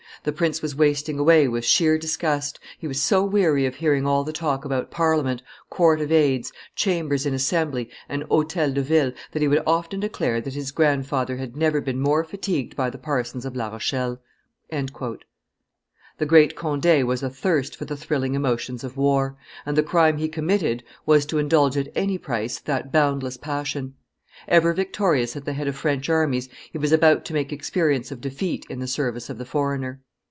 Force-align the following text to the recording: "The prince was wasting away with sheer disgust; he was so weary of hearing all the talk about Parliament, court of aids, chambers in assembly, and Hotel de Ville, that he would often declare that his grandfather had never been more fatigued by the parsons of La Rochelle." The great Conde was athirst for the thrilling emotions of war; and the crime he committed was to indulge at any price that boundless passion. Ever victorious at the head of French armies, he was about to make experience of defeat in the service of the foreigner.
"The 0.23 0.31
prince 0.31 0.61
was 0.61 0.75
wasting 0.75 1.17
away 1.17 1.47
with 1.47 1.65
sheer 1.65 1.97
disgust; 1.97 2.59
he 2.77 2.85
was 2.87 3.01
so 3.01 3.23
weary 3.25 3.65
of 3.65 3.73
hearing 3.77 4.05
all 4.05 4.23
the 4.23 4.31
talk 4.31 4.63
about 4.63 4.91
Parliament, 4.91 5.41
court 5.71 5.99
of 5.99 6.11
aids, 6.11 6.53
chambers 6.75 7.25
in 7.25 7.33
assembly, 7.33 7.89
and 8.07 8.21
Hotel 8.25 8.71
de 8.71 8.83
Ville, 8.83 9.13
that 9.31 9.41
he 9.41 9.47
would 9.47 9.63
often 9.65 9.99
declare 9.99 10.39
that 10.39 10.53
his 10.53 10.69
grandfather 10.71 11.37
had 11.37 11.57
never 11.57 11.81
been 11.81 11.99
more 11.99 12.23
fatigued 12.23 12.75
by 12.75 12.91
the 12.91 12.99
parsons 12.99 13.45
of 13.45 13.55
La 13.55 13.69
Rochelle." 13.69 14.21
The 14.69 15.19
great 16.27 16.55
Conde 16.55 17.03
was 17.07 17.23
athirst 17.23 17.75
for 17.75 17.85
the 17.85 17.97
thrilling 17.97 18.35
emotions 18.35 18.83
of 18.83 18.97
war; 18.97 19.37
and 19.65 19.75
the 19.75 19.81
crime 19.81 20.17
he 20.17 20.27
committed 20.27 20.83
was 21.03 21.25
to 21.25 21.39
indulge 21.39 21.75
at 21.77 21.91
any 21.95 22.19
price 22.19 22.59
that 22.59 22.91
boundless 22.91 23.37
passion. 23.37 23.95
Ever 24.47 24.71
victorious 24.71 25.35
at 25.35 25.45
the 25.45 25.53
head 25.53 25.67
of 25.67 25.75
French 25.75 26.09
armies, 26.09 26.47
he 26.71 26.77
was 26.77 26.91
about 26.91 27.25
to 27.25 27.33
make 27.33 27.51
experience 27.51 28.11
of 28.11 28.21
defeat 28.21 28.67
in 28.69 28.77
the 28.77 28.85
service 28.87 29.27
of 29.27 29.39
the 29.39 29.45
foreigner. 29.45 29.99